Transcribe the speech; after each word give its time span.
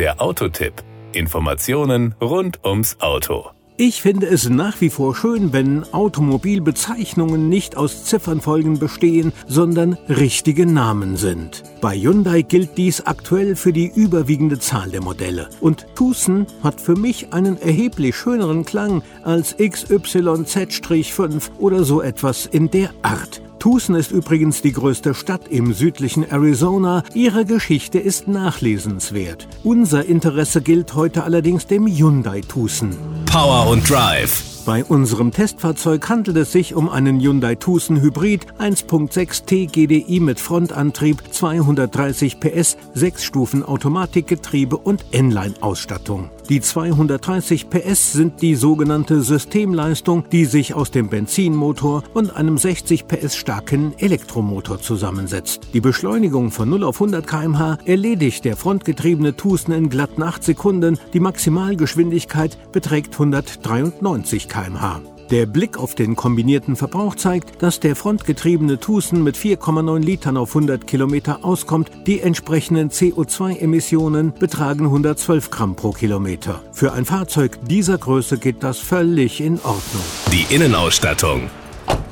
Der 0.00 0.22
Autotipp. 0.22 0.82
Informationen 1.12 2.14
rund 2.22 2.64
ums 2.64 2.96
Auto. 3.00 3.50
Ich 3.76 4.00
finde 4.00 4.28
es 4.28 4.48
nach 4.48 4.80
wie 4.80 4.88
vor 4.88 5.14
schön, 5.14 5.52
wenn 5.52 5.84
Automobilbezeichnungen 5.92 7.50
nicht 7.50 7.76
aus 7.76 8.04
Ziffernfolgen 8.04 8.78
bestehen, 8.78 9.34
sondern 9.46 9.98
richtige 10.08 10.64
Namen 10.64 11.18
sind. 11.18 11.64
Bei 11.82 11.98
Hyundai 11.98 12.40
gilt 12.40 12.78
dies 12.78 13.02
aktuell 13.02 13.56
für 13.56 13.74
die 13.74 13.92
überwiegende 13.94 14.58
Zahl 14.58 14.88
der 14.88 15.02
Modelle. 15.02 15.50
Und 15.60 15.84
Tucson 15.96 16.46
hat 16.62 16.80
für 16.80 16.96
mich 16.96 17.34
einen 17.34 17.60
erheblich 17.60 18.16
schöneren 18.16 18.64
Klang 18.64 19.02
als 19.22 19.58
XYZ-5 19.58 21.58
oder 21.58 21.84
so 21.84 22.00
etwas 22.00 22.46
in 22.46 22.70
der 22.70 22.88
Art. 23.02 23.42
Tucson 23.60 23.94
ist 23.94 24.10
übrigens 24.10 24.62
die 24.62 24.72
größte 24.72 25.12
Stadt 25.12 25.46
im 25.48 25.74
südlichen 25.74 26.24
Arizona. 26.24 27.02
Ihre 27.12 27.44
Geschichte 27.44 27.98
ist 27.98 28.26
nachlesenswert. 28.26 29.46
Unser 29.62 30.06
Interesse 30.06 30.62
gilt 30.62 30.94
heute 30.94 31.24
allerdings 31.24 31.66
dem 31.66 31.86
Hyundai 31.86 32.40
Tucson. 32.40 32.96
Power 33.26 33.68
und 33.68 33.88
Drive. 33.88 34.64
Bei 34.64 34.82
unserem 34.82 35.30
Testfahrzeug 35.30 36.08
handelt 36.08 36.38
es 36.38 36.52
sich 36.52 36.74
um 36.74 36.88
einen 36.88 37.20
Hyundai 37.20 37.54
Tucson 37.54 38.00
Hybrid 38.00 38.46
1.6 38.58 39.44
T 39.44 39.66
GDI 39.66 40.20
mit 40.20 40.40
Frontantrieb, 40.40 41.22
230 41.30 42.40
PS, 42.40 42.78
6 42.94 43.22
Stufen 43.22 43.62
Automatikgetriebe 43.62 44.78
und 44.78 45.04
N-Line-Ausstattung. 45.12 46.30
Die 46.50 46.60
230 46.60 47.70
PS 47.70 48.12
sind 48.12 48.42
die 48.42 48.56
sogenannte 48.56 49.22
Systemleistung, 49.22 50.24
die 50.32 50.46
sich 50.46 50.74
aus 50.74 50.90
dem 50.90 51.08
Benzinmotor 51.08 52.02
und 52.12 52.34
einem 52.34 52.58
60 52.58 53.06
PS 53.06 53.36
starken 53.36 53.94
Elektromotor 53.98 54.80
zusammensetzt. 54.80 55.68
Die 55.74 55.80
Beschleunigung 55.80 56.50
von 56.50 56.68
0 56.68 56.82
auf 56.82 56.96
100 56.96 57.24
km/h 57.24 57.78
erledigt 57.84 58.44
der 58.44 58.56
frontgetriebene 58.56 59.36
Tucson 59.36 59.72
in 59.72 59.90
glatten 59.90 60.24
8 60.24 60.42
Sekunden. 60.42 60.98
Die 61.12 61.20
Maximalgeschwindigkeit 61.20 62.58
beträgt 62.72 63.12
193 63.12 64.48
km/h. 64.48 65.02
Der 65.30 65.46
Blick 65.46 65.78
auf 65.78 65.94
den 65.94 66.16
kombinierten 66.16 66.74
Verbrauch 66.74 67.14
zeigt, 67.14 67.62
dass 67.62 67.78
der 67.78 67.94
frontgetriebene 67.94 68.80
Tucson 68.80 69.22
mit 69.22 69.36
4,9 69.36 70.00
Litern 70.00 70.36
auf 70.36 70.56
100 70.56 70.88
Kilometer 70.88 71.44
auskommt. 71.44 71.88
Die 72.08 72.20
entsprechenden 72.20 72.90
CO2-Emissionen 72.90 74.34
betragen 74.34 74.86
112 74.86 75.50
Gramm 75.50 75.76
pro 75.76 75.92
Kilometer. 75.92 76.60
Für 76.72 76.94
ein 76.94 77.04
Fahrzeug 77.04 77.60
dieser 77.68 77.96
Größe 77.96 78.38
geht 78.38 78.64
das 78.64 78.78
völlig 78.80 79.40
in 79.40 79.54
Ordnung. 79.60 80.02
Die 80.32 80.52
Innenausstattung. 80.52 81.42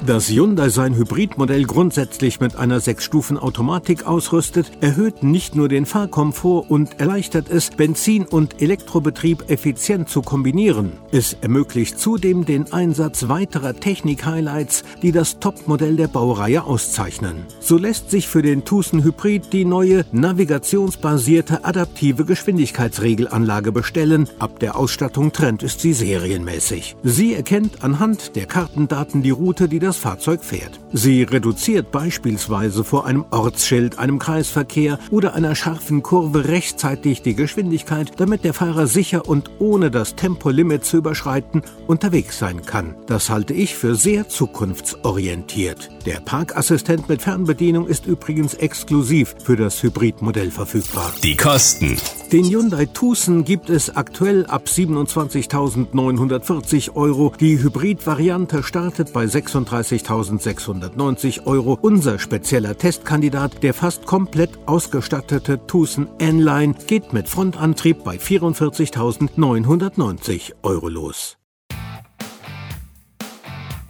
Dass 0.06 0.30
Hyundai 0.30 0.68
sein 0.68 0.94
Hybridmodell 0.94 1.64
grundsätzlich 1.64 2.38
mit 2.38 2.54
einer 2.54 2.80
6-Stufen-Automatik 2.80 4.06
ausrüstet, 4.06 4.70
erhöht 4.80 5.24
nicht 5.24 5.56
nur 5.56 5.68
den 5.68 5.86
Fahrkomfort 5.86 6.66
und 6.70 7.00
erleichtert 7.00 7.50
es, 7.50 7.70
Benzin- 7.70 8.24
und 8.24 8.62
Elektrobetrieb 8.62 9.50
effizient 9.50 10.08
zu 10.08 10.22
kombinieren. 10.22 10.92
Es 11.10 11.36
ermöglicht 11.40 11.98
zudem 11.98 12.46
den 12.46 12.72
Einsatz 12.72 13.28
weiterer 13.28 13.74
Technik-Highlights, 13.74 14.84
die 15.02 15.10
das 15.10 15.40
Topmodell 15.40 15.96
der 15.96 16.08
Baureihe 16.08 16.62
auszeichnen. 16.62 17.44
So 17.58 17.76
lässt 17.76 18.10
sich 18.10 18.28
für 18.28 18.42
den 18.42 18.64
Tucson 18.64 19.02
Hybrid 19.02 19.52
die 19.52 19.64
neue 19.64 20.04
navigationsbasierte 20.12 21.64
adaptive 21.64 22.24
Geschwindigkeitsregelanlage 22.24 23.72
bestellen. 23.72 24.28
Ab 24.38 24.60
der 24.60 24.76
Ausstattung 24.76 25.32
trennt 25.32 25.64
ist 25.64 25.80
sie 25.80 25.92
serienmäßig. 25.92 26.96
Sie 27.02 27.34
erkennt 27.34 27.82
anhand 27.82 28.36
der 28.36 28.46
Kartendaten 28.46 29.22
die 29.22 29.30
Route, 29.30 29.68
die 29.68 29.87
das 29.88 29.96
Fahrzeug 29.96 30.44
fährt. 30.44 30.78
Sie 30.92 31.22
reduziert 31.22 31.90
beispielsweise 31.90 32.84
vor 32.84 33.06
einem 33.06 33.24
Ortsschild, 33.30 33.98
einem 33.98 34.18
Kreisverkehr 34.18 34.98
oder 35.10 35.34
einer 35.34 35.54
scharfen 35.54 36.02
Kurve 36.02 36.46
rechtzeitig 36.46 37.22
die 37.22 37.34
Geschwindigkeit, 37.34 38.12
damit 38.18 38.44
der 38.44 38.52
Fahrer 38.52 38.86
sicher 38.86 39.26
und 39.26 39.50
ohne 39.58 39.90
das 39.90 40.14
Tempolimit 40.14 40.84
zu 40.84 40.98
überschreiten 40.98 41.62
unterwegs 41.86 42.38
sein 42.38 42.66
kann. 42.66 42.96
Das 43.06 43.30
halte 43.30 43.54
ich 43.54 43.76
für 43.76 43.94
sehr 43.94 44.28
zukunftsorientiert. 44.28 45.88
Der 46.04 46.20
Parkassistent 46.20 47.08
mit 47.08 47.22
Fernbedienung 47.22 47.86
ist 47.86 48.04
übrigens 48.04 48.52
exklusiv 48.52 49.36
für 49.42 49.56
das 49.56 49.82
Hybridmodell 49.82 50.50
verfügbar. 50.50 51.14
Die 51.22 51.36
Kosten. 51.36 51.96
Den 52.32 52.44
Hyundai 52.44 52.84
Tucson 52.84 53.42
gibt 53.42 53.70
es 53.70 53.96
aktuell 53.96 54.44
ab 54.44 54.64
27.940 54.66 56.94
Euro. 56.94 57.32
Die 57.40 57.58
Hybrid-Variante 57.58 58.62
startet 58.62 59.14
bei 59.14 59.24
36.690 59.24 61.46
Euro. 61.46 61.78
Unser 61.80 62.18
spezieller 62.18 62.76
Testkandidat, 62.76 63.62
der 63.62 63.72
fast 63.72 64.04
komplett 64.04 64.58
ausgestattete 64.66 65.66
Tucson 65.66 66.06
N-Line, 66.18 66.74
geht 66.86 67.14
mit 67.14 67.30
Frontantrieb 67.30 68.04
bei 68.04 68.16
44.990 68.16 70.52
Euro 70.62 70.90
los. 70.90 71.38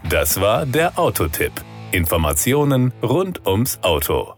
Das 0.09 0.41
war 0.41 0.65
der 0.65 0.97
Autotipp. 0.97 1.55
Informationen 1.91 2.93
rund 3.03 3.44
ums 3.49 3.81
Auto. 3.82 4.38